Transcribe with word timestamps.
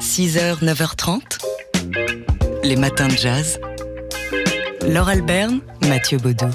6h, 0.00 0.62
9h30, 0.62 1.38
les 2.62 2.76
matins 2.76 3.08
de 3.08 3.16
jazz. 3.16 3.58
Laure 4.86 5.08
Alberne, 5.08 5.60
Mathieu 5.88 6.18
Baudou. 6.18 6.46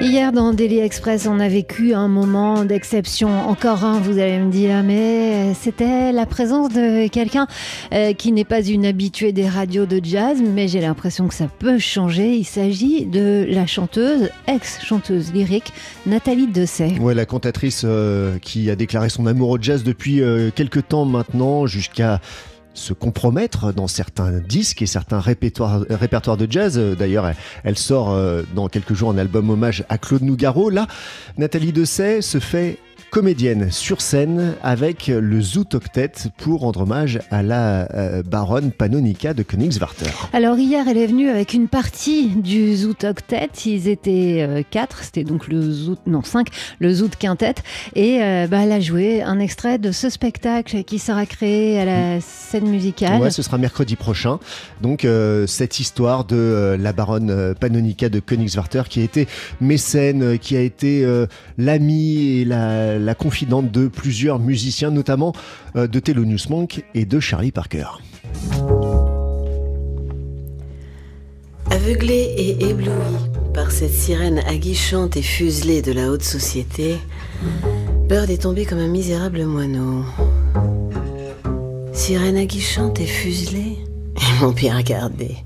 Hier 0.00 0.32
dans 0.32 0.52
Daily 0.52 0.78
Express, 0.78 1.26
on 1.26 1.40
a 1.40 1.48
vécu 1.48 1.94
un 1.94 2.08
moment 2.08 2.64
d'exception. 2.64 3.48
Encore 3.48 3.84
un, 3.84 4.00
vous 4.00 4.18
allez 4.18 4.38
me 4.38 4.50
dire, 4.50 4.82
mais 4.82 5.54
c'était 5.54 6.10
la 6.10 6.26
présence 6.26 6.70
de 6.70 7.06
quelqu'un 7.08 7.46
euh, 7.92 8.12
qui 8.12 8.32
n'est 8.32 8.44
pas 8.44 8.62
une 8.62 8.86
habituée 8.86 9.32
des 9.32 9.48
radios 9.48 9.86
de 9.86 10.00
jazz, 10.02 10.38
mais 10.42 10.66
j'ai 10.66 10.80
l'impression 10.80 11.28
que 11.28 11.34
ça 11.34 11.46
peut 11.46 11.78
changer. 11.78 12.34
Il 12.34 12.44
s'agit 12.44 13.06
de 13.06 13.46
la 13.48 13.66
chanteuse, 13.66 14.30
ex-chanteuse 14.46 15.32
lyrique, 15.32 15.72
Nathalie 16.06 16.48
Dessay. 16.48 16.98
Ouais, 16.98 17.14
la 17.14 17.26
cantatrice 17.26 17.82
euh, 17.84 18.38
qui 18.38 18.70
a 18.70 18.76
déclaré 18.76 19.10
son 19.10 19.26
amour 19.26 19.50
au 19.50 19.58
jazz 19.60 19.84
depuis 19.84 20.22
euh, 20.22 20.50
quelques 20.54 20.88
temps 20.88 21.04
maintenant, 21.04 21.66
jusqu'à 21.66 22.20
se 22.74 22.92
compromettre 22.92 23.72
dans 23.72 23.86
certains 23.86 24.32
disques 24.40 24.82
et 24.82 24.86
certains 24.86 25.20
répertoires, 25.20 25.84
répertoires 25.88 26.36
de 26.36 26.46
jazz. 26.50 26.78
D'ailleurs, 26.78 27.26
elle, 27.26 27.36
elle, 27.62 27.78
sort 27.78 28.12
euh, 28.12 28.42
dans 28.54 28.68
quelques 28.68 28.94
jours 28.94 29.10
un 29.10 29.18
album 29.18 29.48
hommage 29.50 29.84
à 29.88 29.98
Claude 29.98 30.22
Nougaro. 30.22 30.70
Là, 30.70 30.86
Nathalie 31.38 31.72
Dessay 31.72 32.20
se 32.20 32.38
fait 32.38 32.78
comédienne 33.14 33.70
sur 33.70 34.00
scène 34.00 34.56
avec 34.64 35.06
le 35.06 35.40
Zoot 35.40 35.76
Octet 35.76 36.10
pour 36.36 36.62
rendre 36.62 36.80
hommage 36.80 37.20
à 37.30 37.44
la 37.44 37.86
euh, 37.94 38.24
baronne 38.24 38.72
Panonica 38.72 39.34
de 39.34 39.44
Königswarter. 39.44 40.10
Alors 40.32 40.58
hier, 40.58 40.88
elle 40.88 40.98
est 40.98 41.06
venue 41.06 41.28
avec 41.28 41.54
une 41.54 41.68
partie 41.68 42.30
du 42.30 42.74
Zoot 42.74 43.04
Octet. 43.04 43.50
Ils 43.66 43.86
étaient 43.86 44.38
euh, 44.40 44.62
quatre, 44.68 45.04
c'était 45.04 45.22
donc 45.22 45.46
le 45.46 45.62
Zoot, 45.62 46.00
non 46.08 46.24
cinq, 46.24 46.48
le 46.80 46.92
Zoot 46.92 47.14
Quintet. 47.14 47.54
Et 47.94 48.20
euh, 48.20 48.48
bah, 48.48 48.62
elle 48.64 48.72
a 48.72 48.80
joué 48.80 49.22
un 49.22 49.38
extrait 49.38 49.78
de 49.78 49.92
ce 49.92 50.10
spectacle 50.10 50.82
qui 50.82 50.98
sera 50.98 51.24
créé 51.24 51.78
à 51.78 51.84
la 51.84 52.20
scène 52.20 52.66
musicale. 52.66 53.22
Ouais, 53.22 53.30
ce 53.30 53.42
sera 53.42 53.58
mercredi 53.58 53.94
prochain. 53.94 54.40
Donc 54.82 55.06
cette 55.46 55.78
histoire 55.78 56.24
de 56.24 56.76
la 56.80 56.92
baronne 56.92 57.54
Panonica 57.60 58.08
de 58.08 58.18
Königswarter 58.18 58.82
qui 58.88 58.98
a 58.98 59.04
été 59.04 59.28
mécène, 59.60 60.36
qui 60.40 60.56
a 60.56 60.60
été 60.60 61.06
l'amie 61.58 62.40
et 62.40 62.44
la 62.44 63.03
la 63.04 63.14
confidente 63.14 63.70
de 63.70 63.88
plusieurs 63.88 64.38
musiciens, 64.38 64.90
notamment 64.90 65.32
euh, 65.76 65.86
de 65.86 66.00
Thelonious 66.00 66.48
Monk 66.50 66.84
et 66.94 67.04
de 67.04 67.20
Charlie 67.20 67.52
Parker. 67.52 67.86
Aveuglé 71.70 72.34
et 72.36 72.64
ébloui 72.70 72.90
par 73.54 73.70
cette 73.70 73.92
sirène 73.92 74.40
aguichante 74.46 75.16
et 75.16 75.22
fuselée 75.22 75.82
de 75.82 75.92
la 75.92 76.10
haute 76.10 76.22
société, 76.22 76.96
Bird 78.08 78.28
est 78.30 78.42
tombé 78.42 78.64
comme 78.64 78.78
un 78.78 78.88
misérable 78.88 79.44
moineau. 79.44 80.04
Sirène 81.92 82.36
aguichante 82.36 83.00
et 83.00 83.06
fuselée 83.06 83.78
Ils 84.16 84.40
m'ont 84.40 84.52
bien 84.52 84.76
regardé. 84.76 85.36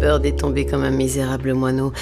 Bird 0.00 0.26
est 0.26 0.38
tombé 0.38 0.66
comme 0.66 0.82
un 0.82 0.90
misérable 0.90 1.54
moineau. 1.54 1.92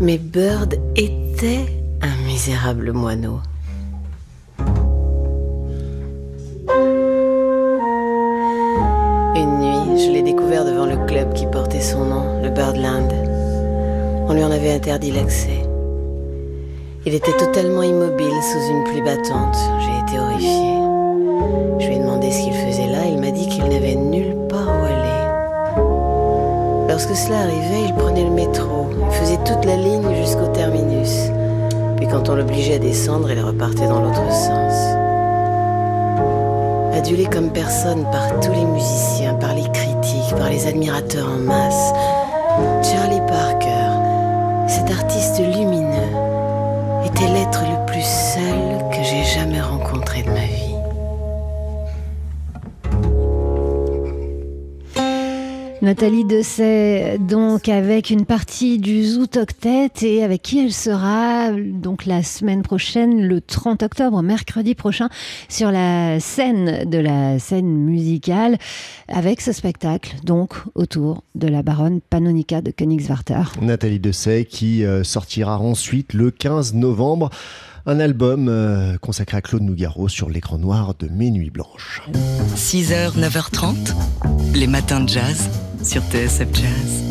Mais 0.00 0.18
Bird 0.18 0.80
était 0.96 1.66
un 2.00 2.26
misérable 2.26 2.92
moineau. 2.92 3.40
Interdit 14.68 15.12
l'accès. 15.12 15.64
Il 17.06 17.14
était 17.14 17.32
totalement 17.32 17.82
immobile 17.82 18.42
sous 18.42 18.70
une 18.70 18.84
pluie 18.84 19.00
battante. 19.00 19.56
J'ai 19.80 19.98
été 20.02 20.18
horrifiée. 20.20 20.78
Je 21.78 21.86
lui 21.86 21.94
ai 21.94 21.98
demandé 21.98 22.30
ce 22.30 22.42
qu'il 22.42 22.52
faisait 22.52 22.88
là. 22.88 23.06
Il 23.06 23.18
m'a 23.18 23.30
dit 23.30 23.48
qu'il 23.48 23.64
n'avait 23.64 23.94
nulle 23.94 24.36
part 24.48 24.68
où 24.68 24.84
aller. 24.84 25.24
Lorsque 26.88 27.16
cela 27.16 27.38
arrivait, 27.38 27.86
il 27.88 27.94
prenait 27.94 28.24
le 28.24 28.30
métro. 28.30 28.90
Faisait 29.10 29.38
toute 29.44 29.64
la 29.64 29.76
ligne 29.76 30.14
jusqu'au 30.16 30.48
terminus. 30.48 31.30
Puis 31.96 32.06
quand 32.06 32.28
on 32.28 32.34
l'obligeait 32.34 32.74
à 32.74 32.78
descendre, 32.78 33.30
il 33.30 33.40
repartait 33.40 33.88
dans 33.88 34.02
l'autre 34.02 34.30
sens 34.30 34.74
adulé 37.00 37.24
comme 37.24 37.50
personne 37.50 38.04
par 38.12 38.40
tous 38.40 38.52
les 38.52 38.64
musiciens, 38.64 39.34
par 39.34 39.54
les 39.54 39.68
critiques, 39.72 40.36
par 40.36 40.50
les 40.50 40.66
admirateurs 40.66 41.28
en 41.28 41.38
masse. 41.38 41.92
Charlie 42.82 43.22
Parker, 43.26 43.69
cet 44.90 44.98
artiste 44.98 45.38
lumineux, 45.38 46.16
était 47.04 47.28
l'être 47.28 47.62
le 47.62 47.86
plus 47.86 48.02
seul 48.02 48.88
que 48.90 49.02
j'ai 49.04 49.24
jamais 49.24 49.60
rencontré 49.60 50.22
de 50.22 50.30
ma 50.30 50.46
vie. 50.46 50.69
Nathalie 55.82 56.26
Dessay, 56.26 57.16
donc 57.18 57.70
avec 57.70 58.10
une 58.10 58.26
partie 58.26 58.78
du 58.78 59.02
Zoot 59.02 59.38
Octet 59.38 59.90
et 60.02 60.22
avec 60.22 60.42
qui 60.42 60.58
elle 60.58 60.72
sera 60.72 61.52
donc 61.52 62.04
la 62.04 62.22
semaine 62.22 62.60
prochaine, 62.60 63.22
le 63.22 63.40
30 63.40 63.82
octobre, 63.82 64.22
mercredi 64.22 64.74
prochain, 64.74 65.08
sur 65.48 65.70
la 65.70 66.20
scène 66.20 66.88
de 66.88 66.98
la 66.98 67.38
scène 67.38 67.66
musicale 67.66 68.58
avec 69.08 69.40
ce 69.40 69.52
spectacle, 69.52 70.16
donc 70.22 70.54
autour 70.74 71.24
de 71.34 71.48
la 71.48 71.62
baronne 71.62 72.02
Panonica 72.02 72.60
de 72.60 72.72
Königswarter. 72.72 73.44
Nathalie 73.62 74.00
Dessay 74.00 74.44
qui 74.44 74.84
euh, 74.84 75.02
sortira 75.02 75.58
ensuite 75.58 76.12
le 76.12 76.30
15 76.30 76.74
novembre 76.74 77.30
un 77.86 78.00
album 78.00 78.48
euh, 78.48 78.98
consacré 78.98 79.38
à 79.38 79.40
Claude 79.40 79.62
Nougaro 79.62 80.08
sur 80.08 80.28
l'écran 80.28 80.58
noir 80.58 80.94
de 80.98 81.08
Mes 81.08 81.30
Nuits 81.30 81.50
Blanches. 81.50 82.02
6h, 82.54 83.18
9h30, 83.18 83.94
les 84.54 84.66
matins 84.66 85.00
de 85.00 85.08
jazz 85.08 85.48
sur 85.82 86.02
TSF 86.10 86.48
Jazz. 86.54 87.09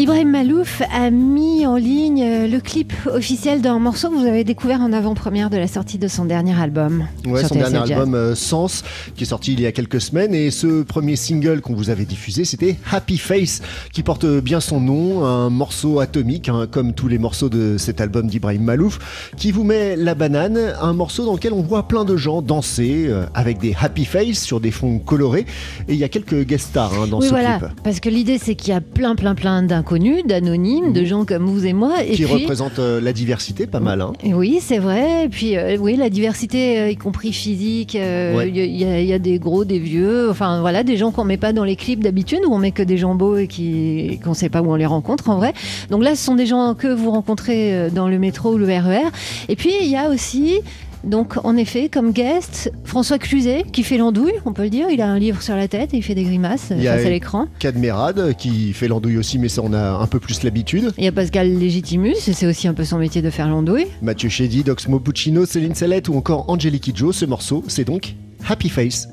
Ibrahim 0.00 0.30
Malouf 0.30 0.80
a 0.90 1.10
mis 1.10 1.66
en 1.66 1.76
ligne 1.76 2.24
le 2.50 2.58
clip 2.60 2.94
officiel 3.04 3.60
d'un 3.60 3.78
morceau 3.78 4.08
que 4.08 4.14
vous 4.14 4.24
avez 4.24 4.44
découvert 4.44 4.80
en 4.80 4.94
avant-première 4.94 5.50
de 5.50 5.58
la 5.58 5.66
sortie 5.66 5.98
de 5.98 6.08
son 6.08 6.24
dernier 6.24 6.58
album. 6.58 7.06
Ouais, 7.26 7.44
son 7.44 7.54
dernier 7.54 7.76
album 7.76 8.14
euh, 8.14 8.34
Sens, 8.34 8.82
qui 9.14 9.24
est 9.24 9.26
sorti 9.26 9.52
il 9.52 9.60
y 9.60 9.66
a 9.66 9.72
quelques 9.72 10.00
semaines. 10.00 10.34
Et 10.34 10.50
ce 10.50 10.84
premier 10.84 11.16
single 11.16 11.60
qu'on 11.60 11.74
vous 11.74 11.90
avait 11.90 12.06
diffusé, 12.06 12.46
c'était 12.46 12.78
Happy 12.90 13.18
Face, 13.18 13.60
qui 13.92 14.02
porte 14.02 14.24
bien 14.24 14.60
son 14.60 14.80
nom, 14.80 15.26
un 15.26 15.50
morceau 15.50 16.00
atomique, 16.00 16.48
hein, 16.48 16.66
comme 16.70 16.94
tous 16.94 17.08
les 17.08 17.18
morceaux 17.18 17.50
de 17.50 17.76
cet 17.76 18.00
album 18.00 18.26
d'Ibrahim 18.26 18.62
Malouf, 18.62 19.32
qui 19.36 19.52
vous 19.52 19.64
met 19.64 19.96
la 19.96 20.14
banane, 20.14 20.58
un 20.80 20.94
morceau 20.94 21.26
dans 21.26 21.34
lequel 21.34 21.52
on 21.52 21.60
voit 21.60 21.88
plein 21.88 22.06
de 22.06 22.16
gens 22.16 22.40
danser 22.40 23.04
euh, 23.06 23.26
avec 23.34 23.58
des 23.58 23.76
happy 23.78 24.06
face 24.06 24.40
sur 24.40 24.60
des 24.60 24.70
fonds 24.70 24.98
colorés. 24.98 25.44
Et 25.88 25.92
il 25.92 25.98
y 25.98 26.04
a 26.04 26.08
quelques 26.08 26.46
guest 26.46 26.68
stars 26.68 26.94
hein, 26.94 27.06
dans 27.06 27.18
oui, 27.18 27.26
ce 27.26 27.32
voilà, 27.32 27.58
clip. 27.58 27.68
Parce 27.84 28.00
que 28.00 28.08
l'idée, 28.08 28.38
c'est 28.38 28.54
qu'il 28.54 28.72
y 28.72 28.74
a 28.74 28.80
plein, 28.80 29.14
plein, 29.14 29.34
plein 29.34 29.62
d'inconnus, 29.90 30.24
d'anonymes, 30.24 30.92
de 30.92 31.04
gens 31.04 31.24
comme 31.24 31.46
vous 31.46 31.66
et 31.66 31.72
moi. 31.72 32.02
Et 32.04 32.12
qui 32.12 32.24
puis, 32.24 32.32
représente 32.32 32.78
euh, 32.78 33.00
la 33.00 33.12
diversité, 33.12 33.66
pas 33.66 33.80
mal. 33.80 34.00
Hein. 34.00 34.12
Oui, 34.24 34.58
c'est 34.60 34.78
vrai. 34.78 35.24
Et 35.24 35.28
puis, 35.28 35.56
euh, 35.56 35.76
oui, 35.80 35.96
la 35.96 36.10
diversité, 36.10 36.78
euh, 36.80 36.90
y 36.90 36.96
compris 36.96 37.32
physique. 37.32 37.94
Il 37.94 38.00
Ouais. 38.00 38.50
y, 38.50 38.84
a- 38.84 39.00
il 39.00 39.06
y 39.06 39.12
a 39.12 39.18
des 39.18 39.38
gros, 39.38 39.64
des 39.64 39.78
vieux. 39.78 40.30
Enfin, 40.30 40.60
voilà, 40.60 40.82
des 40.84 40.96
gens 40.96 41.10
qu'on 41.10 41.24
met 41.24 41.36
pas 41.36 41.52
dans 41.52 41.64
les 41.64 41.76
clips 41.76 42.02
d'habitude, 42.02 42.40
où 42.46 42.52
on 42.54 42.58
met 42.58 42.70
que 42.70 42.82
des 42.82 42.98
gens 42.98 43.14
beaux 43.14 43.36
et 43.36 43.46
qui 43.48 44.20
qu'on 44.24 44.34
sait 44.34 44.48
pas 44.48 44.62
où 44.62 44.70
on 44.70 44.76
les 44.76 44.86
rencontre 44.86 45.28
en 45.28 45.36
vrai. 45.36 45.52
Donc 45.90 46.04
là, 46.04 46.14
ce 46.14 46.24
sont 46.24 46.34
des 46.36 46.46
gens 46.46 46.74
que 46.74 46.86
vous 46.88 47.10
rencontrez 47.10 47.90
dans 47.90 48.08
le 48.08 48.18
métro 48.18 48.54
ou 48.54 48.58
le 48.58 48.66
RER. 48.66 49.08
Et 49.48 49.56
puis, 49.56 49.72
il 49.82 49.88
y 49.88 49.96
a 49.96 50.08
aussi. 50.08 50.60
Donc, 51.04 51.44
en 51.44 51.56
effet, 51.56 51.88
comme 51.88 52.12
guest, 52.12 52.72
François 52.84 53.18
Cluzet, 53.18 53.64
qui 53.72 53.82
fait 53.82 53.96
l'andouille, 53.96 54.34
on 54.44 54.52
peut 54.52 54.64
le 54.64 54.70
dire. 54.70 54.88
Il 54.90 55.00
a 55.00 55.06
un 55.06 55.18
livre 55.18 55.42
sur 55.42 55.56
la 55.56 55.68
tête 55.68 55.94
et 55.94 55.98
il 55.98 56.02
fait 56.02 56.14
des 56.14 56.24
grimaces 56.24 56.70
euh, 56.70 56.76
Il 56.76 56.82
y 56.82 56.88
a 56.88 56.96
face 56.96 57.06
à 57.06 57.10
l'écran. 57.10 57.46
Cadmerade, 57.58 58.34
qui 58.36 58.72
fait 58.72 58.88
l'andouille 58.88 59.18
aussi, 59.18 59.38
mais 59.38 59.48
ça 59.48 59.62
on 59.64 59.72
a 59.72 59.92
un 59.92 60.06
peu 60.06 60.20
plus 60.20 60.42
l'habitude. 60.42 60.92
Il 60.98 61.04
y 61.04 61.08
a 61.08 61.12
Pascal 61.12 61.58
Légitimus, 61.58 62.16
et 62.28 62.32
c'est 62.32 62.46
aussi 62.46 62.68
un 62.68 62.74
peu 62.74 62.84
son 62.84 62.98
métier 62.98 63.22
de 63.22 63.30
faire 63.30 63.48
l'andouille. 63.48 63.86
Mathieu 64.02 64.28
Chédy, 64.28 64.62
Doxmo 64.62 65.00
Puccino, 65.00 65.46
Céline 65.46 65.74
Salette 65.74 66.08
ou 66.08 66.14
encore 66.14 66.48
Angelique 66.48 66.84
Kidjo. 66.84 67.12
Ce 67.12 67.24
morceau, 67.24 67.64
c'est 67.68 67.84
donc 67.84 68.14
Happy 68.48 68.68
Face. 68.68 69.08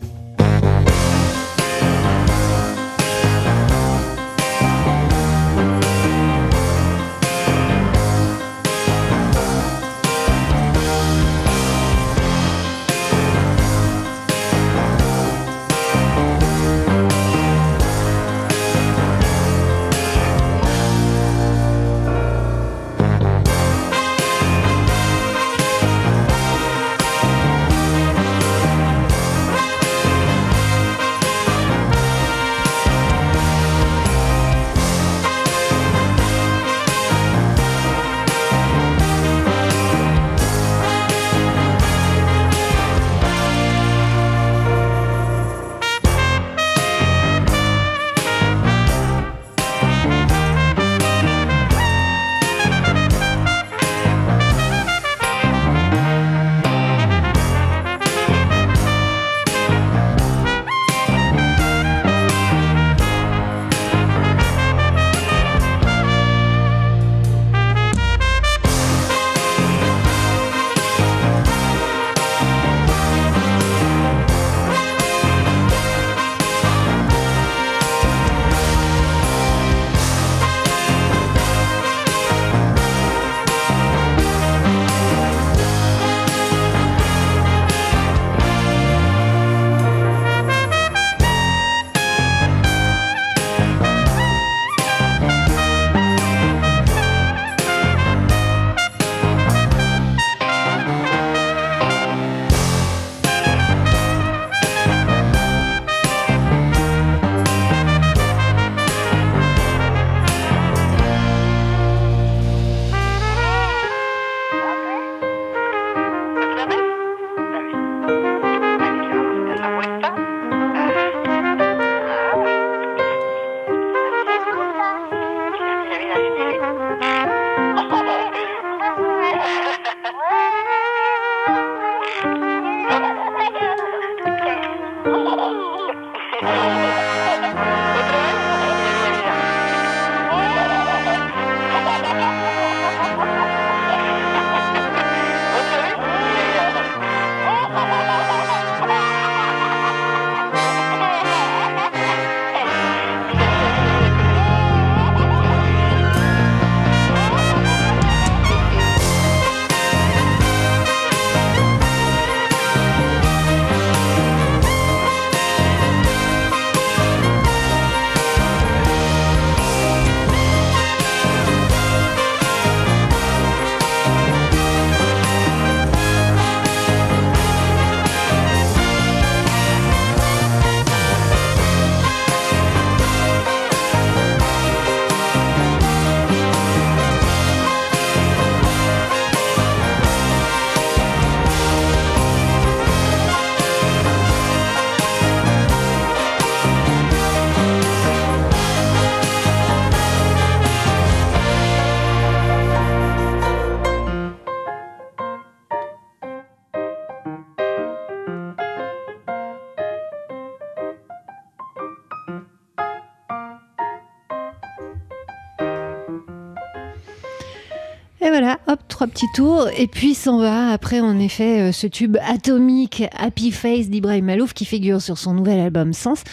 Trois 218.98 219.06
petits 219.06 219.28
tours. 219.32 219.68
Et 219.78 219.86
puis 219.86 220.16
s'en 220.16 220.40
va 220.40 220.72
après, 220.72 221.02
en 221.02 221.20
effet, 221.20 221.70
euh, 221.70 221.72
ce 221.72 221.86
tube 221.86 222.18
atomique 222.28 223.04
Happy 223.16 223.52
Face 223.52 223.90
d'Ibrahim 223.92 224.26
Malouf 224.26 224.56
qui 224.56 224.66
figure 224.66 225.04
sur 225.04 225.20
son 225.20 225.36
nouvel 225.36 225.60
album 225.60 225.94
Sens 225.94 226.24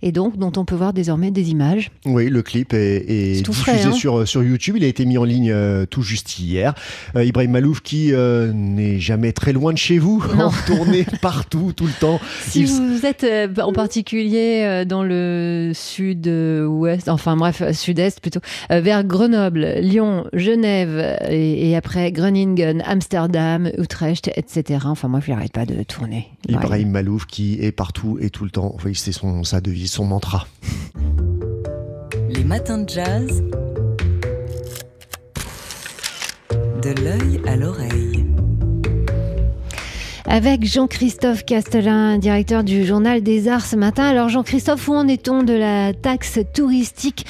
et 0.00 0.10
donc 0.10 0.38
dont 0.38 0.52
on 0.56 0.64
peut 0.64 0.74
voir 0.74 0.94
désormais 0.94 1.30
des 1.30 1.50
images. 1.50 1.90
Oui, 2.06 2.30
le 2.30 2.40
clip 2.40 2.72
est, 2.72 3.44
diffusé 3.44 3.82
hein. 3.84 3.92
sur, 3.92 4.26
sur 4.26 4.42
YouTube. 4.42 4.76
Il 4.78 4.84
a 4.84 4.86
été 4.86 5.04
mis 5.04 5.18
en 5.18 5.24
ligne 5.24 5.50
euh, 5.52 5.84
tout 5.84 6.00
juste 6.00 6.38
hier. 6.38 6.72
Euh, 7.14 7.26
Ibrahim 7.26 7.50
Malouf 7.50 7.82
qui 7.82 8.10
n'est 8.14 9.00
jamais 9.00 9.32
très 9.32 9.52
loin 9.52 9.74
de 9.74 9.78
chez 9.78 9.98
vous, 9.98 10.24
en 10.38 10.50
tournée 10.66 11.04
partout, 11.20 11.74
tout 11.76 11.86
le 11.86 11.92
temps. 11.92 12.20
Si 12.40 12.64
vous 12.64 13.04
êtes 13.04 13.26
en 13.60 13.72
particulier 13.74 14.84
dans 14.86 15.02
le 15.02 15.72
sud-ouest, 15.74 17.10
enfin 17.10 17.36
bref, 17.36 17.62
sud-est 17.72 18.20
plutôt, 18.20 18.40
vers 18.70 19.04
Grenoble, 19.04 19.74
Lyon, 19.80 20.24
Genève, 20.32 21.18
et, 21.28 21.76
après 21.76 22.13
Groningen, 22.14 22.82
Amsterdam, 22.86 23.70
Utrecht, 23.76 24.30
etc. 24.36 24.86
Enfin, 24.86 25.08
moi, 25.08 25.20
je 25.20 25.30
n'arrête 25.30 25.52
pas 25.52 25.66
de 25.66 25.82
tourner. 25.82 26.28
Ibrahim 26.48 26.90
Malouf 26.90 27.26
qui 27.26 27.58
est 27.60 27.72
partout 27.72 28.18
et 28.20 28.30
tout 28.30 28.44
le 28.44 28.50
temps. 28.50 28.76
Oui, 28.84 28.94
c'est 28.94 29.12
son, 29.12 29.44
sa 29.44 29.60
devise, 29.60 29.90
son 29.90 30.06
mantra. 30.06 30.46
Les 32.30 32.44
matins 32.44 32.78
de 32.78 32.88
jazz. 32.88 33.42
De 36.82 37.02
l'œil 37.02 37.40
à 37.46 37.56
l'oreille 37.56 38.24
avec 40.26 40.64
Jean-Christophe 40.64 41.44
Castelin, 41.44 42.18
directeur 42.18 42.64
du 42.64 42.84
Journal 42.84 43.22
des 43.22 43.46
Arts 43.46 43.64
ce 43.64 43.76
matin. 43.76 44.04
Alors 44.04 44.28
Jean-Christophe, 44.30 44.88
où 44.88 44.94
en 44.94 45.06
est-on 45.06 45.44
de 45.44 45.52
la 45.52 45.92
taxe 45.92 46.40
touristique 46.52 47.24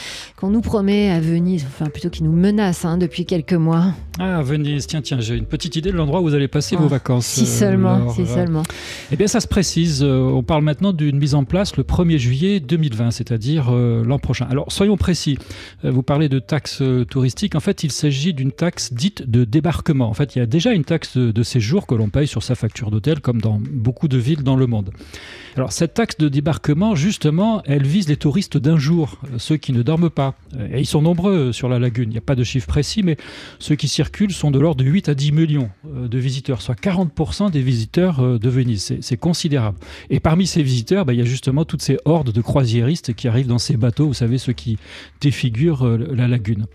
qu'on 0.45 0.51
nous 0.51 0.61
promet 0.61 1.09
à 1.09 1.21
Venise, 1.21 1.65
enfin 1.67 1.87
plutôt 1.87 2.11
qui 2.11 2.23
nous 2.23 2.31
menace 2.31 2.85
hein, 2.85 2.99
depuis 2.99 3.25
quelques 3.25 3.55
mois 3.55 3.95
Ah, 4.19 4.43
Venise, 4.43 4.87
tiens, 4.87 5.01
tiens, 5.01 5.19
j'ai 5.19 5.37
une 5.37 5.47
petite 5.47 5.75
idée 5.77 5.91
de 5.91 5.97
l'endroit 5.97 6.21
où 6.21 6.25
vous 6.25 6.35
allez 6.35 6.49
passer 6.49 6.77
vos 6.77 6.85
ah, 6.85 6.89
vacances. 6.89 7.25
Si 7.25 7.47
seulement, 7.47 8.11
si 8.11 8.27
seulement. 8.27 8.63
Eh 9.11 9.17
bien, 9.17 9.27
ça 9.27 9.41
se 9.41 9.49
précise. 9.49 10.03
Euh, 10.03 10.19
on 10.19 10.43
parle 10.43 10.63
maintenant 10.63 10.93
d'une 10.93 11.19
mise 11.19 11.35
en 11.35 11.45
place 11.45 11.79
le 11.79 11.83
1er 11.83 12.19
juillet 12.19 12.61
2020, 12.61 13.11
c'est-à-dire 13.11 13.69
euh, 13.71 14.05
l'an 14.05 14.19
prochain. 14.19 14.47
Alors, 14.51 14.71
soyons 14.71 14.99
précis. 14.99 15.39
Euh, 15.87 15.91
vous 15.91 16.03
parlez 16.03 16.29
de 16.29 16.41
taxe 16.41 16.83
touristique. 17.09 17.55
En 17.55 17.61
fait, 17.61 17.83
il 17.83 17.91
s'agit 17.91 18.35
d'une 18.35 18.53
taxe 18.53 18.93
dite 18.93 19.27
de 19.27 19.45
débarquement. 19.45 20.11
En 20.11 20.15
fait, 20.15 20.37
il 20.37 20.41
y 20.41 20.43
a 20.43 20.47
déjà 20.47 20.73
une 20.75 20.85
taxe 20.85 21.17
de 21.17 21.43
séjour 21.43 21.87
que 21.87 21.95
l'on 21.95 22.11
paye 22.11 22.27
sur 22.27 22.43
sa 22.43 22.55
facture 22.55 22.91
d'hôtel, 22.91 23.21
comme 23.21 23.41
dans 23.41 23.59
beaucoup 23.73 24.09
de 24.09 24.19
villes 24.19 24.43
dans 24.43 24.57
le 24.57 24.67
monde. 24.67 24.91
Alors 25.57 25.71
cette 25.71 25.95
taxe 25.95 26.17
de 26.19 26.29
débarquement, 26.29 26.97
justement, 26.97 27.63
elle 27.65 27.87
vise 27.87 28.09
les 28.09 28.17
touristes 28.17 28.57
d'un 28.57 28.77
jour, 28.77 29.19
euh, 29.25 29.39
ceux 29.39 29.57
qui 29.57 29.73
ne 29.73 29.83
dorment 29.83 30.11
pas. 30.11 30.34
Et 30.71 30.81
ils 30.81 30.87
sont 30.87 31.03
nombreux 31.03 31.53
sur 31.53 31.69
la 31.69 31.79
lagune, 31.79 32.11
il 32.11 32.13
n'y 32.13 32.19
a 32.19 32.23
pas 32.23 32.37
de 32.37 32.45
chiffre 32.45 32.67
précis, 32.67 33.03
mais 33.03 33.17
ceux 33.59 33.75
qui 33.75 33.89
circulent 33.89 34.33
sont 34.33 34.51
de 34.51 34.59
l'ordre 34.59 34.85
de 34.85 34.89
8 34.89 35.09
à 35.09 35.15
10 35.15 35.33
millions 35.33 35.71
euh, 35.87 36.07
de 36.07 36.19
visiteurs, 36.19 36.63
soit 36.63 36.81
40% 36.81 37.51
des 37.51 37.63
visiteurs 37.63 38.21
euh, 38.21 38.39
de 38.39 38.49
Venise. 38.49 38.97
C'est 39.01 39.17
considérable. 39.17 39.79
Et 40.11 40.21
parmi 40.21 40.47
ces 40.47 40.63
visiteurs, 40.63 41.05
bah, 41.05 41.13
il 41.13 41.19
y 41.19 41.23
a 41.23 41.25
justement 41.25 41.65
toutes 41.65 41.83
ces 41.83 41.99
hordes 42.05 42.31
de 42.31 42.41
croisiéristes 42.41 43.15
qui 43.15 43.27
arrivent 43.27 43.49
dans 43.49 43.59
ces 43.59 43.77
bateaux, 43.77 44.07
vous 44.07 44.15
savez, 44.15 44.39
ceux 44.39 44.53
qui 44.53 44.79
défigurent 45.21 45.87
la 45.87 46.29
lagune. 46.29 46.67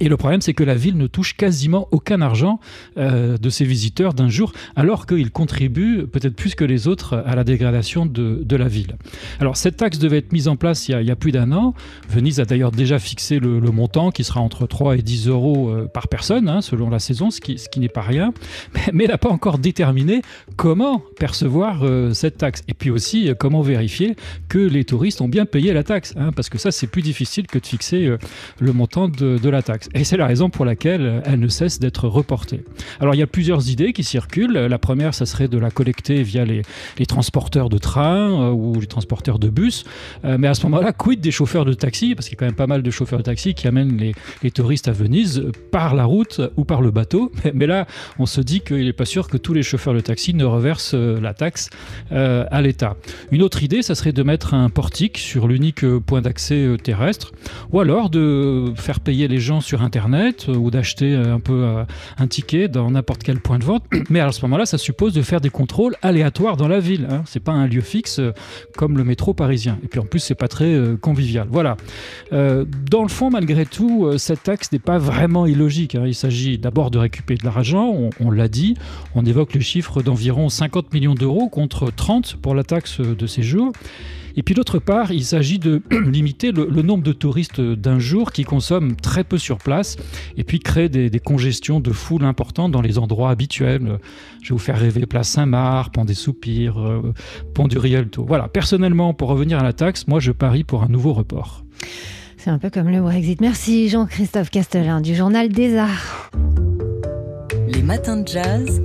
Et 0.00 0.08
le 0.08 0.16
problème, 0.16 0.40
c'est 0.40 0.54
que 0.54 0.64
la 0.64 0.74
ville 0.74 0.96
ne 0.96 1.06
touche 1.06 1.36
quasiment 1.36 1.88
aucun 1.90 2.20
argent 2.20 2.60
euh, 2.98 3.38
de 3.38 3.50
ses 3.50 3.64
visiteurs 3.64 4.14
d'un 4.14 4.28
jour, 4.28 4.52
alors 4.74 5.06
qu'ils 5.06 5.30
contribuent 5.30 6.06
peut-être 6.06 6.34
plus 6.34 6.54
que 6.54 6.64
les 6.64 6.88
autres 6.88 7.22
à 7.26 7.34
la 7.34 7.44
dégradation 7.44 8.06
de, 8.06 8.56
la 8.56 8.68
ville. 8.68 8.96
Alors 9.38 9.58
cette 9.58 9.76
taxe 9.76 9.98
devait 9.98 10.18
être 10.18 10.32
mise 10.32 10.48
en 10.48 10.56
place 10.56 10.88
il 10.88 11.02
y 11.02 11.10
a, 11.10 11.16
plus 11.16 11.32
d'un 11.32 11.52
an. 11.52 11.74
Venise 12.08 12.40
a 12.40 12.46
d'ailleurs 12.46 12.72
déjà 12.72 12.98
fixé 12.98 13.38
le, 13.38 13.60
montant 13.70 14.10
qui 14.10 14.24
sera 14.24 14.40
entre 14.40 14.66
3 14.66 14.96
et 14.96 15.02
10 15.02 15.28
euros 15.28 15.68
euh, 15.68 15.86
par 15.86 16.08
personne, 16.08 16.48
hein, 16.48 16.62
selon 16.62 16.88
la 16.88 16.98
saison, 16.98 17.30
ce 17.30 17.40
qui, 17.40 17.80
n'est 17.80 17.88
pas 17.88 18.00
rien. 18.00 18.32
Mais, 18.74 18.80
mais 18.92 19.04
elle 19.04 19.10
n'a 19.10 19.18
pas 19.18 19.28
encore 19.28 19.58
déterminé 19.58 20.22
comment 20.56 21.02
percevoir 21.18 21.82
euh, 21.82 22.14
cette 22.14 22.38
taxe. 22.38 22.62
Et 22.68 22.74
puis 22.74 22.90
aussi, 22.90 23.30
comment 23.38 23.60
vérifier 23.60 24.16
que 24.48 24.58
les 24.58 24.84
touristes 24.84 25.20
ont 25.20 25.28
bien 25.28 25.44
payé 25.44 25.72
la 25.72 25.82
taxe. 25.82 26.14
Hein, 26.16 26.32
parce 26.34 26.48
que 26.48 26.58
ça, 26.58 26.70
c'est 26.70 26.86
plus 26.86 27.02
difficile 27.02 27.46
que 27.46 27.58
de 27.58 27.66
fixer 27.66 28.16
le 28.60 28.72
montant 28.72 29.08
de 29.08 29.48
la 29.48 29.62
taxe. 29.62 29.85
Et 29.94 30.04
c'est 30.04 30.16
la 30.16 30.26
raison 30.26 30.50
pour 30.50 30.64
laquelle 30.64 31.22
elle 31.24 31.40
ne 31.40 31.48
cesse 31.48 31.78
d'être 31.78 32.08
reportée. 32.08 32.64
Alors 33.00 33.14
il 33.14 33.18
y 33.18 33.22
a 33.22 33.26
plusieurs 33.26 33.70
idées 33.70 33.92
qui 33.92 34.04
circulent. 34.04 34.52
La 34.52 34.78
première, 34.78 35.14
ça 35.14 35.26
serait 35.26 35.48
de 35.48 35.58
la 35.58 35.70
collecter 35.70 36.22
via 36.22 36.44
les, 36.44 36.62
transporteurs 37.06 37.68
de 37.68 37.78
train 37.78 38.30
euh, 38.30 38.50
ou 38.50 38.80
les 38.80 38.86
transporteurs 38.86 39.38
de 39.38 39.48
bus. 39.48 39.84
Euh, 40.24 40.36
mais 40.38 40.48
à 40.48 40.54
ce 40.54 40.64
moment-là, 40.64 40.92
quid 40.92 41.20
des 41.20 41.30
chauffeurs 41.30 41.64
de 41.64 41.72
taxi? 41.72 42.14
Parce 42.14 42.28
qu'il 42.28 42.34
y 42.34 42.38
a 42.38 42.40
quand 42.40 42.46
même 42.46 42.54
pas 42.54 42.66
mal 42.66 42.82
de 42.82 42.90
chauffeurs 42.90 43.18
de 43.18 43.24
taxi 43.24 43.54
qui 43.54 43.68
amènent 43.68 43.96
les, 43.96 44.50
touristes 44.50 44.88
à 44.88 44.92
Venise 44.92 45.44
par 45.70 45.94
la 45.94 46.04
route 46.04 46.40
ou 46.56 46.64
par 46.64 46.80
le 46.80 46.90
bateau. 46.90 47.32
Mais, 47.54 47.66
là, 47.66 47.86
on 48.18 48.26
se 48.26 48.40
dit 48.40 48.60
qu'il 48.60 48.84
n'est 48.84 48.92
pas 48.92 49.04
sûr 49.04 49.28
que 49.28 49.36
tous 49.36 49.52
les 49.52 49.62
chauffeurs 49.62 49.94
de 49.94 50.00
taxi 50.00 50.34
ne 50.34 50.44
reversent 50.44 50.94
euh, 50.94 51.20
la 51.20 51.34
taxe 51.34 51.70
à 52.10 52.62
l'État. 52.62 52.96
Une 53.30 53.42
autre 53.42 53.62
idée, 53.62 53.82
ça 53.82 53.94
serait 53.94 54.12
de 54.12 54.22
mettre 54.22 54.54
un 54.54 54.70
portique 54.70 55.18
sur 55.18 55.48
l'unique 55.48 55.84
point 56.00 56.20
d'accès 56.20 56.76
terrestre 56.82 57.32
ou 57.72 57.80
alors 57.80 58.10
de 58.10 58.72
faire 58.76 59.00
payer 59.00 59.28
les 59.28 59.38
gens 59.38 59.60
sur 59.60 59.75
Internet 59.82 60.46
euh, 60.48 60.54
ou 60.54 60.70
d'acheter 60.70 61.14
euh, 61.14 61.34
un 61.34 61.40
peu 61.40 61.64
euh, 61.64 61.84
un 62.18 62.26
ticket 62.26 62.68
dans 62.68 62.90
n'importe 62.90 63.22
quel 63.22 63.40
point 63.40 63.58
de 63.58 63.64
vente. 63.64 63.84
Mais 64.10 64.20
à 64.20 64.32
ce 64.32 64.42
moment-là, 64.42 64.66
ça 64.66 64.78
suppose 64.78 65.12
de 65.12 65.22
faire 65.22 65.40
des 65.40 65.50
contrôles 65.50 65.96
aléatoires 66.02 66.56
dans 66.56 66.68
la 66.68 66.80
ville. 66.80 67.06
Hein. 67.10 67.22
C'est 67.26 67.40
pas 67.40 67.52
un 67.52 67.66
lieu 67.66 67.80
fixe 67.80 68.20
comme 68.76 68.96
le 68.96 69.04
métro 69.04 69.34
parisien. 69.34 69.78
Et 69.84 69.88
puis 69.88 70.00
en 70.00 70.04
plus, 70.04 70.20
c'est 70.20 70.34
pas 70.34 70.48
très 70.48 70.76
convivial. 71.00 71.46
Voilà. 71.50 71.76
Dans 72.32 73.02
le 73.02 73.08
fond, 73.08 73.30
malgré 73.30 73.66
tout, 73.66 74.10
cette 74.18 74.42
taxe 74.42 74.72
n'est 74.72 74.78
pas 74.78 74.98
vraiment 74.98 75.46
illogique. 75.46 75.94
Hein. 75.94 76.04
Il 76.06 76.14
s'agit 76.14 76.58
d'abord 76.58 76.90
de 76.90 76.98
récupérer 76.98 77.38
de 77.38 77.44
l'argent. 77.44 77.88
On, 77.88 78.10
on 78.20 78.30
l'a 78.30 78.48
dit. 78.48 78.76
On 79.14 79.24
évoque 79.24 79.54
le 79.54 79.60
chiffre 79.60 80.02
d'environ 80.02 80.48
50 80.48 80.92
millions 80.92 81.14
d'euros 81.14 81.48
contre 81.48 81.90
30 81.90 82.36
pour 82.36 82.54
la 82.54 82.64
taxe 82.64 83.00
de 83.00 83.26
séjour. 83.26 83.72
Et 84.36 84.42
puis 84.42 84.54
d'autre 84.54 84.78
part, 84.78 85.12
il 85.12 85.24
s'agit 85.24 85.58
de 85.58 85.82
limiter 86.06 86.52
le, 86.52 86.68
le, 86.70 86.82
nombre 86.82 87.02
de 87.02 87.12
touristes 87.12 87.60
d'un 87.60 87.98
jour 87.98 88.32
qui 88.32 88.44
consomment 88.44 88.94
très 88.94 89.24
peu 89.24 89.38
sur 89.38 89.58
place 89.58 89.96
et 90.36 90.44
puis 90.44 90.60
créer 90.60 90.88
des, 90.88 91.08
des 91.08 91.20
congestions 91.20 91.80
de 91.80 91.90
foule 91.90 92.24
importantes 92.24 92.72
dans 92.72 92.82
les 92.82 92.98
endroits 92.98 93.30
habituels. 93.30 93.98
Je 94.42 94.50
vais 94.50 94.52
vous 94.52 94.58
faire 94.58 94.78
rêver 94.78 95.06
Place 95.06 95.28
Saint-Marc, 95.28 95.94
Pont 95.94 96.04
des 96.04 96.14
Soupirs, 96.14 96.78
euh, 96.78 97.14
Pont 97.54 97.66
du 97.66 97.78
Rialto. 97.78 98.24
Voilà, 98.26 98.48
personnellement, 98.48 99.14
pour 99.14 99.28
revenir 99.28 99.58
à 99.58 99.62
la 99.62 99.72
taxe, 99.72 100.06
moi 100.06 100.20
je 100.20 100.32
parie 100.32 100.64
pour 100.64 100.82
un 100.82 100.88
nouveau 100.88 101.12
report. 101.12 101.64
C'est 102.36 102.50
un 102.50 102.58
peu 102.58 102.70
comme 102.70 102.88
le 102.88 103.00
Brexit. 103.00 103.40
Merci 103.40 103.88
Jean-Christophe 103.88 104.50
Castellin 104.50 105.00
du 105.00 105.14
Journal 105.14 105.48
des 105.48 105.76
Arts. 105.76 106.30
Les 107.66 107.82
matins 107.82 108.18
de 108.18 108.28
jazz. 108.28 108.82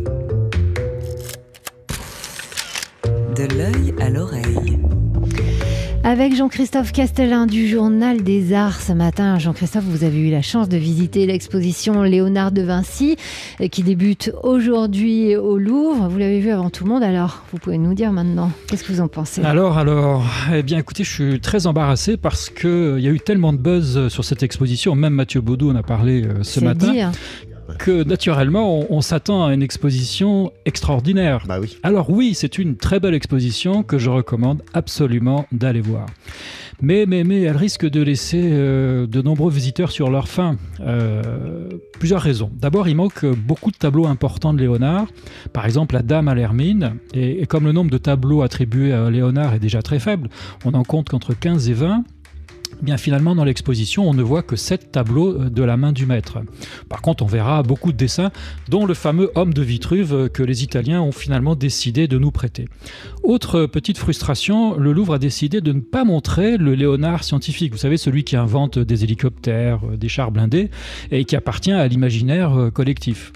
De 3.35 3.55
l'œil 3.55 3.93
à 3.99 4.09
l'oreille. 4.09 4.79
Avec 6.03 6.35
Jean-Christophe 6.35 6.93
Castellin 6.93 7.45
du 7.45 7.67
Journal 7.67 8.23
des 8.23 8.53
Arts 8.53 8.81
ce 8.81 8.91
matin. 8.91 9.37
Jean-Christophe, 9.37 9.83
vous 9.83 10.03
avez 10.03 10.17
eu 10.17 10.31
la 10.31 10.41
chance 10.41 10.67
de 10.67 10.75
visiter 10.75 11.27
l'exposition 11.27 12.01
Léonard 12.01 12.51
de 12.51 12.63
Vinci 12.63 13.17
euh, 13.61 13.67
qui 13.67 13.83
débute 13.83 14.31
aujourd'hui 14.41 15.35
au 15.35 15.59
Louvre. 15.59 16.09
Vous 16.09 16.17
l'avez 16.17 16.39
vu 16.39 16.49
avant 16.49 16.71
tout 16.71 16.85
le 16.85 16.89
monde, 16.89 17.03
alors 17.03 17.43
vous 17.51 17.59
pouvez 17.59 17.77
nous 17.77 17.93
dire 17.93 18.11
maintenant, 18.11 18.51
qu'est-ce 18.67 18.83
que 18.83 18.91
vous 18.91 19.01
en 19.01 19.07
pensez? 19.07 19.43
Alors, 19.43 19.77
alors, 19.77 20.25
eh 20.51 20.63
bien 20.63 20.79
écoutez, 20.79 21.03
je 21.03 21.11
suis 21.11 21.39
très 21.39 21.67
embarrassé 21.67 22.17
parce 22.17 22.49
qu'il 22.49 22.99
y 22.99 23.07
a 23.07 23.11
eu 23.11 23.19
tellement 23.19 23.53
de 23.53 23.59
buzz 23.59 24.07
sur 24.07 24.25
cette 24.25 24.41
exposition, 24.41 24.95
même 24.95 25.13
Mathieu 25.13 25.39
Baudou 25.39 25.69
en 25.69 25.75
a 25.75 25.83
parlé 25.83 26.23
euh, 26.25 26.41
ce 26.41 26.61
matin, 26.61 26.91
dire 26.91 27.11
que 27.77 28.03
naturellement 28.03 28.79
on, 28.79 28.87
on 28.89 29.01
s'attend 29.01 29.45
à 29.45 29.53
une 29.53 29.63
exposition 29.63 30.51
extraordinaire. 30.65 31.45
Bah 31.47 31.59
oui. 31.59 31.77
Alors 31.83 32.09
oui, 32.09 32.33
c'est 32.33 32.57
une 32.57 32.75
très 32.75 32.99
belle 32.99 33.13
exposition 33.13 33.83
que 33.83 33.97
je 33.97 34.09
recommande 34.09 34.61
absolument 34.73 35.45
d'aller 35.51 35.81
voir. 35.81 36.05
Mais, 36.81 37.05
mais, 37.07 37.23
mais 37.23 37.41
elle 37.41 37.57
risque 37.57 37.87
de 37.87 38.01
laisser 38.01 38.41
euh, 38.43 39.05
de 39.05 39.21
nombreux 39.21 39.51
visiteurs 39.51 39.91
sur 39.91 40.09
leur 40.09 40.27
faim. 40.27 40.57
Euh, 40.79 41.69
plusieurs 41.99 42.21
raisons. 42.21 42.49
D'abord, 42.55 42.87
il 42.87 42.95
manque 42.95 43.23
beaucoup 43.25 43.69
de 43.69 43.77
tableaux 43.77 44.07
importants 44.07 44.53
de 44.53 44.59
Léonard. 44.59 45.05
Par 45.53 45.65
exemple, 45.65 45.93
la 45.93 46.01
Dame 46.01 46.27
à 46.27 46.33
l'Hermine. 46.33 46.95
Et, 47.13 47.43
et 47.43 47.45
comme 47.45 47.65
le 47.65 47.71
nombre 47.71 47.91
de 47.91 47.99
tableaux 47.99 48.41
attribués 48.41 48.93
à 48.93 49.09
Léonard 49.11 49.53
est 49.53 49.59
déjà 49.59 49.83
très 49.83 49.99
faible, 49.99 50.29
on 50.65 50.73
en 50.73 50.83
compte 50.83 51.09
qu'entre 51.09 51.35
15 51.35 51.69
et 51.69 51.73
20. 51.73 52.03
Eh 52.87 52.97
finalement 52.97 53.35
dans 53.35 53.43
l'exposition 53.43 54.09
on 54.09 54.13
ne 54.13 54.23
voit 54.23 54.43
que 54.43 54.55
sept 54.55 54.91
tableaux 54.91 55.39
euh, 55.39 55.49
de 55.49 55.63
la 55.63 55.77
main 55.77 55.91
du 55.91 56.05
maître. 56.05 56.39
Par 56.89 57.01
contre 57.01 57.23
on 57.23 57.27
verra 57.27 57.63
beaucoup 57.63 57.91
de 57.91 57.97
dessins 57.97 58.31
dont 58.69 58.85
le 58.85 58.93
fameux 58.93 59.31
homme 59.35 59.53
de 59.53 59.61
Vitruve 59.61 60.13
euh, 60.13 60.27
que 60.27 60.43
les 60.43 60.63
Italiens 60.63 61.01
ont 61.01 61.11
finalement 61.11 61.55
décidé 61.55 62.07
de 62.07 62.17
nous 62.17 62.31
prêter. 62.31 62.67
Autre 63.23 63.65
petite 63.65 63.97
frustration, 63.97 64.77
le 64.77 64.93
Louvre 64.93 65.15
a 65.15 65.19
décidé 65.19 65.61
de 65.61 65.71
ne 65.71 65.81
pas 65.81 66.03
montrer 66.03 66.57
le 66.57 66.75
Léonard 66.75 67.23
scientifique, 67.23 67.71
vous 67.71 67.77
savez 67.77 67.97
celui 67.97 68.23
qui 68.23 68.35
invente 68.35 68.79
des 68.79 69.03
hélicoptères, 69.03 69.81
euh, 69.85 69.97
des 69.97 70.09
chars 70.09 70.31
blindés 70.31 70.69
et 71.11 71.25
qui 71.25 71.35
appartient 71.35 71.71
à 71.71 71.87
l'imaginaire 71.87 72.69
collectif. 72.73 73.31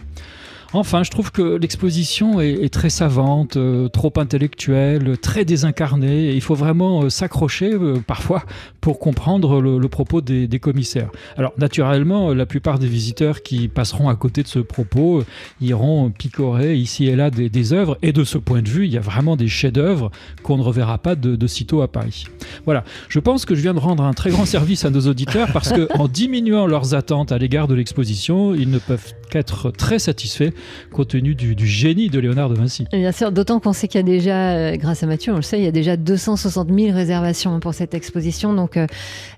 Enfin, 0.78 1.04
je 1.04 1.10
trouve 1.10 1.32
que 1.32 1.56
l'exposition 1.56 2.42
est, 2.42 2.68
très 2.68 2.90
savante, 2.90 3.56
euh, 3.56 3.88
trop 3.88 4.12
intellectuelle, 4.18 5.18
très 5.18 5.46
désincarnée. 5.46 6.34
Il 6.34 6.42
faut 6.42 6.54
vraiment 6.54 7.04
euh, 7.04 7.10
s'accrocher 7.10 7.72
euh, 7.74 8.04
parfois 8.06 8.44
pour 8.82 9.00
comprendre 9.00 9.62
le, 9.62 9.88
propos 9.88 10.20
des, 10.20 10.60
commissaires. 10.60 11.10
Alors, 11.38 11.54
naturellement, 11.58 12.34
la 12.34 12.46
plupart 12.46 12.78
des 12.78 12.88
visiteurs 12.88 13.42
qui 13.42 13.70
passeront 13.70 14.10
à 14.10 14.16
côté 14.16 14.44
de 14.44 14.50
ce 14.50 14.60
propos 14.60 15.24
iront 15.62 16.12
picorer 16.12 16.76
ici 16.76 17.08
et 17.08 17.16
là 17.16 17.30
des, 17.32 17.74
œuvres. 17.74 17.98
Et 18.02 18.12
de 18.12 18.26
ce 18.26 18.38
point 18.38 18.62
de 18.62 18.68
vue, 18.68 18.86
il 18.86 18.92
y 18.92 18.98
a 18.98 19.02
vraiment 19.02 19.38
des 19.38 19.48
chefs-d'œuvre 19.48 20.12
qu'on 20.44 20.58
ne 20.58 20.64
reverra 20.64 20.98
pas 20.98 21.16
de, 21.16 21.38
de 21.38 21.48
sitôt 21.48 21.84
à 21.84 21.88
Paris. 21.88 22.26
Voilà. 22.66 22.84
Je 23.08 23.20
pense 23.20 23.46
que 23.46 23.56
je 23.56 23.62
viens 23.62 23.74
de 23.74 23.80
rendre 23.80 24.04
un 24.04 24.14
très 24.14 24.30
grand 24.30 24.46
service 24.46 24.84
à 24.84 24.90
nos 24.90 25.08
auditeurs 25.08 25.54
parce 25.54 25.72
qu'en 25.72 26.10
diminuant 26.10 26.68
leurs 26.68 26.96
attentes 26.96 27.32
à 27.32 27.38
l'égard 27.38 27.70
de 27.70 27.76
l'exposition, 27.76 28.54
ils 28.54 28.70
ne 28.70 28.78
peuvent 28.78 29.14
qu'être 29.30 29.72
très 29.72 30.00
satisfaits 30.00 30.52
compte 30.92 31.10
tenu 31.10 31.36
du, 31.36 31.56
génie 31.66 32.10
de 32.10 32.20
Léonard 32.20 32.50
de 32.50 32.56
Vinci. 32.56 32.86
bien 32.92 33.12
sûr, 33.12 33.32
d'autant 33.32 33.60
qu'on 33.60 33.74
sait 33.74 33.88
qu'il 33.88 34.00
y 34.00 34.04
a 34.04 34.06
déjà, 34.06 34.52
euh, 34.52 34.78
grâce 34.78 35.04
à 35.04 35.08
Mathieu, 35.08 35.34
on 35.34 35.38
le 35.38 35.42
sait, 35.42 35.60
il 35.60 35.64
y 35.64 35.68
a 35.68 35.72
déjà 35.72 35.98
260 35.98 36.70
000 36.74 36.96
réservations 36.96 37.60
pour 37.60 37.74
cette 37.74 37.94
exposition. 37.94 38.54
Donc, 38.54 38.78
euh, 38.78 38.88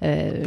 euh, 0.04 0.44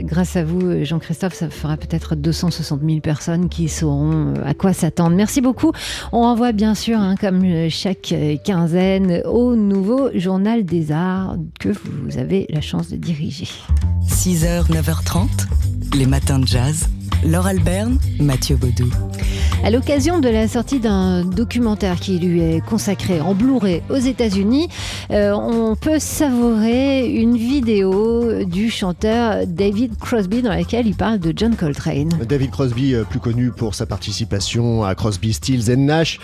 grâce 0.00 0.36
à 0.36 0.44
vous, 0.44 0.84
Jean-Christophe, 0.84 1.34
ça 1.34 1.50
fera 1.50 1.76
peut-être 1.76 2.14
260 2.14 2.80
000 2.84 3.00
personnes 3.00 3.48
qui 3.48 3.68
sauront 3.68 4.34
à 4.44 4.54
quoi 4.54 4.72
s'attendre. 4.72 5.16
Merci 5.16 5.40
beaucoup. 5.40 5.72
On 6.12 6.22
envoie 6.22 6.52
bien 6.52 6.74
sûr, 6.74 6.98
hein, 6.98 7.14
comme 7.20 7.68
chaque 7.70 8.14
quinzaine, 8.44 9.22
au 9.24 9.56
nouveau 9.56 10.10
Journal 10.14 10.64
des 10.64 10.92
Arts 10.92 11.36
que 11.60 11.68
vous 11.68 12.18
avez 12.18 12.46
la 12.50 12.60
chance 12.60 12.88
de 12.88 12.96
diriger. 12.96 13.48
6h, 14.08 14.70
9h30, 14.70 15.28
les 15.96 16.06
matins 16.06 16.38
de 16.38 16.46
jazz. 16.46 16.88
Laure 17.24 17.46
Alberne, 17.46 17.98
Mathieu 18.20 18.56
Baudou. 18.56 18.90
À 19.64 19.70
l'occasion 19.70 20.20
de 20.20 20.28
la 20.28 20.46
sortie 20.46 20.78
d'un 20.78 21.24
documentaire 21.24 21.98
qui 21.98 22.18
lui 22.18 22.40
est 22.40 22.64
consacré 22.64 23.20
en 23.20 23.34
Blu-ray 23.34 23.82
aux 23.90 23.96
États-Unis, 23.96 24.68
euh, 25.10 25.32
on 25.32 25.74
peut 25.74 25.98
savourer 25.98 27.06
une 27.08 27.36
vidéo 27.36 28.44
du 28.44 28.70
chanteur 28.70 29.46
David 29.46 29.98
Crosby 29.98 30.42
dans 30.42 30.50
laquelle 30.50 30.86
il 30.86 30.94
parle 30.94 31.18
de 31.18 31.32
John 31.34 31.56
Coltrane. 31.56 32.10
David 32.28 32.50
Crosby, 32.50 32.94
euh, 32.94 33.04
plus 33.04 33.18
connu 33.18 33.50
pour 33.50 33.74
sa 33.74 33.86
participation 33.86 34.84
à 34.84 34.94
Crosby, 34.94 35.32
Stills 35.32 35.72
and 35.72 35.80
Nash. 35.80 36.20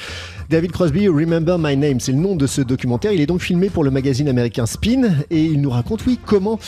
David 0.49 0.71
Crosby, 0.71 1.09
Remember 1.09 1.59
My 1.59 1.77
Name, 1.77 1.99
c'est 1.99 2.13
le 2.13 2.19
nom 2.19 2.37
de 2.37 2.47
ce 2.47 2.61
documentaire. 2.61 3.13
Il 3.13 3.21
est 3.21 3.27
donc 3.27 3.41
filmé 3.41 3.71
pour 3.71 3.83
le 3.83 3.91
magazine 3.91 4.29
américain 4.29 4.67
Spin 4.67 5.03
et 5.31 5.43
il 5.45 5.61
nous 5.61 5.71
raconte, 5.71 6.07
oui, 6.07 6.19
comment 6.25 6.61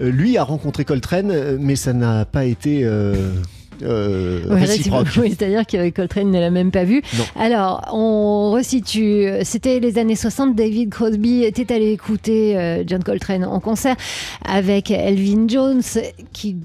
euh, 0.00 0.10
lui 0.10 0.38
a 0.38 0.44
rencontré 0.44 0.84
Coltrane, 0.84 1.58
mais 1.60 1.76
ça 1.76 1.92
n'a 1.92 2.24
pas 2.24 2.46
été 2.46 2.84
oui, 3.82 5.30
c'est-à-dire 5.38 5.66
que 5.66 5.90
Coltrane 5.90 6.30
ne 6.30 6.40
l'a 6.40 6.50
même 6.50 6.70
pas 6.70 6.84
vu. 6.84 7.02
Alors, 7.38 7.88
on 7.92 8.52
resitue. 8.52 9.28
C'était 9.42 9.80
les 9.80 9.98
années 9.98 10.16
60. 10.16 10.54
David 10.54 10.90
Crosby 10.90 11.42
était 11.44 11.72
allé 11.72 11.92
écouter 11.92 12.56
euh, 12.56 12.84
John 12.86 13.02
Coltrane 13.02 13.44
en 13.44 13.60
concert 13.60 13.96
avec 14.44 14.90
Elvin 14.90 15.46
Jones, 15.48 15.82
qui, 16.32 16.56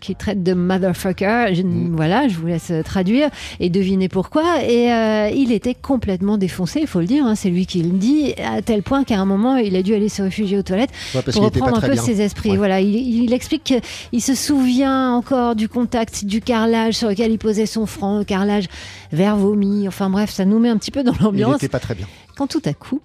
qui 0.00 0.14
traite 0.14 0.42
de 0.42 0.54
motherfucker. 0.54 1.54
Je, 1.54 1.62
mm. 1.62 1.94
Voilà, 1.96 2.28
je 2.28 2.36
vous 2.36 2.46
laisse 2.46 2.72
traduire 2.84 3.28
et 3.60 3.70
deviner 3.70 4.08
pourquoi. 4.08 4.62
Et 4.62 4.92
euh, 4.92 5.30
il 5.34 5.52
était 5.52 5.74
complètement 5.74 6.38
défoncé, 6.38 6.80
il 6.80 6.86
faut 6.86 7.00
le 7.00 7.06
dire. 7.06 7.24
Hein, 7.24 7.34
c'est 7.34 7.50
lui 7.50 7.66
qui 7.66 7.82
le 7.82 7.90
dit, 7.90 8.34
à 8.44 8.62
tel 8.62 8.82
point 8.82 9.04
qu'à 9.04 9.18
un 9.18 9.24
moment, 9.24 9.56
il 9.56 9.76
a 9.76 9.82
dû 9.82 9.94
aller 9.94 10.08
se 10.08 10.22
réfugier 10.22 10.58
aux 10.58 10.62
toilettes 10.62 10.90
pour 11.12 11.42
reprendre 11.42 11.78
un 11.78 11.80
peu 11.80 11.96
ses 11.96 12.20
esprits. 12.20 12.56
Voilà, 12.56 12.80
il, 12.80 12.94
il 12.94 13.32
explique 13.32 13.64
qu'il 13.64 14.22
se 14.22 14.34
souvient 14.34 15.12
encore 15.12 15.56
du 15.56 15.68
contact 15.68 16.24
du 16.24 16.35
carrelage 16.40 16.94
sur 16.94 17.08
lequel 17.08 17.30
il 17.32 17.38
posait 17.38 17.66
son 17.66 17.86
front, 17.86 18.18
le 18.18 18.24
carrelage 18.24 18.66
vert 19.12 19.36
vomi. 19.36 19.86
Enfin 19.88 20.10
bref, 20.10 20.30
ça 20.30 20.44
nous 20.44 20.58
met 20.58 20.68
un 20.68 20.76
petit 20.78 20.90
peu 20.90 21.02
dans 21.02 21.14
l'ambiance. 21.20 21.50
Il 21.50 21.54
n'était 21.54 21.68
pas 21.68 21.80
très 21.80 21.94
bien. 21.94 22.06
Quand 22.36 22.46
tout 22.46 22.62
à 22.64 22.74
coup, 22.74 23.00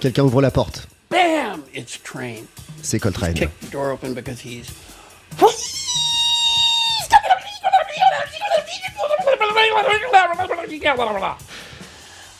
quelqu'un 0.00 0.24
ouvre 0.24 0.42
la 0.42 0.50
porte. 0.50 0.88
C'est 2.82 2.98
Coltrane. 2.98 3.34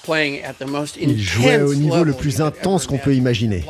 Il 0.09 1.21
jouait 1.21 1.61
au 1.63 1.75
niveau 1.75 2.05
le 2.05 2.13
plus 2.13 2.41
intense 2.41 2.87
qu'on 2.87 2.99
peut 2.99 3.15
imaginer. 3.15 3.65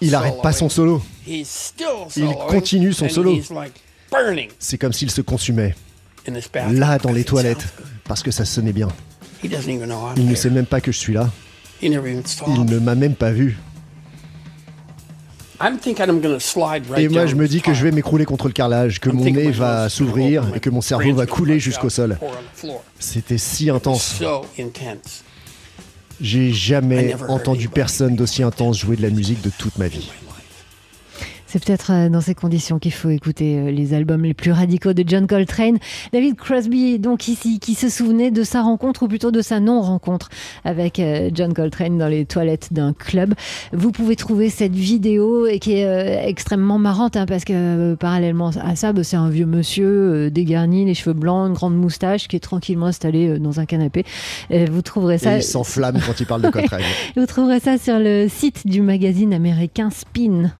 Il 0.00 0.10
n'arrête 0.10 0.42
pas 0.42 0.52
son 0.52 0.68
solo. 0.68 1.02
Il 1.26 1.44
continue 2.48 2.92
son 2.92 3.08
solo. 3.08 3.38
C'est 4.58 4.78
comme 4.78 4.92
s'il 4.92 5.10
se 5.10 5.20
consumait. 5.20 5.74
Là, 6.72 6.98
dans 6.98 7.12
les 7.12 7.24
toilettes, 7.24 7.66
parce 8.04 8.22
que 8.22 8.30
ça 8.30 8.44
sonnait 8.44 8.72
bien. 8.72 8.88
Il 9.42 10.26
ne 10.26 10.34
sait 10.34 10.50
même 10.50 10.66
pas 10.66 10.80
que 10.80 10.92
je 10.92 10.98
suis 10.98 11.14
là. 11.14 11.30
Il 11.82 11.90
ne 11.92 12.78
m'a 12.78 12.94
même 12.94 13.14
pas 13.14 13.30
vu. 13.30 13.58
Et 16.96 17.08
moi, 17.08 17.26
je 17.26 17.34
me 17.34 17.46
dis 17.46 17.60
que 17.60 17.74
je 17.74 17.84
vais 17.84 17.90
m'écrouler 17.92 18.24
contre 18.24 18.46
le 18.46 18.52
carrelage, 18.52 18.98
que 19.00 19.10
mon 19.10 19.24
nez 19.24 19.50
va 19.50 19.88
s'ouvrir 19.88 20.44
et 20.54 20.60
que 20.60 20.70
mon 20.70 20.80
cerveau 20.80 21.14
va 21.14 21.26
couler 21.26 21.60
jusqu'au 21.60 21.90
sol. 21.90 22.18
C'était 22.98 23.38
si 23.38 23.70
intense. 23.70 24.20
J'ai 26.20 26.52
jamais 26.52 27.14
entendu 27.28 27.68
personne 27.68 28.14
d'aussi 28.14 28.42
intense 28.42 28.78
jouer 28.78 28.96
de 28.96 29.02
la 29.02 29.10
musique 29.10 29.40
de 29.42 29.50
toute 29.56 29.78
ma 29.78 29.88
vie. 29.88 30.10
C'est 31.50 31.58
peut-être 31.64 31.90
euh, 31.90 32.08
dans 32.08 32.20
ces 32.20 32.36
conditions 32.36 32.78
qu'il 32.78 32.92
faut 32.92 33.10
écouter 33.10 33.58
euh, 33.58 33.70
les 33.72 33.92
albums 33.92 34.22
les 34.22 34.34
plus 34.34 34.52
radicaux 34.52 34.92
de 34.92 35.02
John 35.04 35.26
Coltrane. 35.26 35.78
David 36.12 36.36
Crosby, 36.36 37.00
donc 37.00 37.26
ici, 37.26 37.58
qui 37.58 37.74
se 37.74 37.88
souvenait 37.88 38.30
de 38.30 38.44
sa 38.44 38.62
rencontre, 38.62 39.02
ou 39.02 39.08
plutôt 39.08 39.32
de 39.32 39.42
sa 39.42 39.58
non-rencontre 39.58 40.28
avec 40.64 41.00
euh, 41.00 41.28
John 41.34 41.52
Coltrane 41.52 41.98
dans 41.98 42.06
les 42.06 42.24
toilettes 42.24 42.72
d'un 42.72 42.92
club. 42.92 43.34
Vous 43.72 43.90
pouvez 43.90 44.14
trouver 44.14 44.48
cette 44.48 44.76
vidéo 44.76 45.48
et 45.48 45.58
qui 45.58 45.72
est 45.72 46.28
extrêmement 46.28 46.78
marrante, 46.78 47.16
hein, 47.16 47.26
parce 47.26 47.44
que 47.44 47.96
parallèlement 47.96 48.50
à 48.62 48.76
ça, 48.76 48.92
bah, 48.92 49.02
c'est 49.02 49.16
un 49.16 49.28
vieux 49.28 49.46
monsieur 49.46 50.30
dégarni, 50.30 50.84
les 50.84 50.94
cheveux 50.94 51.14
blancs, 51.14 51.48
une 51.48 51.54
grande 51.54 51.74
moustache, 51.74 52.28
qui 52.28 52.36
est 52.36 52.40
tranquillement 52.40 52.86
installé 52.86 53.40
dans 53.40 53.58
un 53.58 53.66
canapé. 53.66 54.04
vous 54.50 54.82
trouverez 54.82 55.18
ça. 55.18 55.34
Et 55.34 55.38
il 55.38 55.42
s'enflamme 55.42 55.98
quand 56.06 56.20
il 56.20 56.26
parle 56.26 56.42
de 56.42 56.50
Coltrane. 56.50 56.82
vous 57.16 57.26
trouverez 57.26 57.58
ça 57.58 57.76
sur 57.76 57.98
le 57.98 58.28
site 58.28 58.68
du 58.68 58.82
magazine 58.82 59.34
américain 59.34 59.90
Spin. 59.90 60.52